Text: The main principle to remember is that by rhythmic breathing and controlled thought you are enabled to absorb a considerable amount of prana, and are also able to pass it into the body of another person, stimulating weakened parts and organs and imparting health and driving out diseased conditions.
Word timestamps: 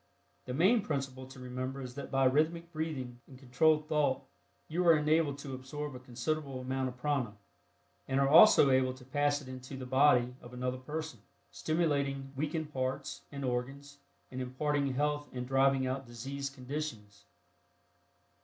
The 0.45 0.55
main 0.55 0.81
principle 0.81 1.27
to 1.27 1.39
remember 1.39 1.79
is 1.79 1.93
that 1.93 2.09
by 2.09 2.23
rhythmic 2.25 2.71
breathing 2.71 3.21
and 3.27 3.37
controlled 3.37 3.87
thought 3.87 4.23
you 4.67 4.83
are 4.87 4.97
enabled 4.97 5.37
to 5.37 5.53
absorb 5.53 5.93
a 5.93 5.99
considerable 5.99 6.59
amount 6.59 6.87
of 6.89 6.97
prana, 6.97 7.37
and 8.07 8.19
are 8.19 8.27
also 8.27 8.71
able 8.71 8.95
to 8.95 9.05
pass 9.05 9.43
it 9.43 9.47
into 9.47 9.77
the 9.77 9.85
body 9.85 10.33
of 10.41 10.53
another 10.53 10.79
person, 10.79 11.19
stimulating 11.51 12.31
weakened 12.35 12.73
parts 12.73 13.21
and 13.31 13.45
organs 13.45 13.99
and 14.31 14.41
imparting 14.41 14.91
health 14.95 15.29
and 15.35 15.47
driving 15.47 15.85
out 15.85 16.07
diseased 16.07 16.55
conditions. 16.55 17.25